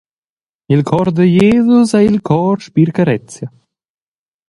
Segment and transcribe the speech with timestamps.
[0.73, 3.47] Il cor da Jesus ei il cor spir carezia.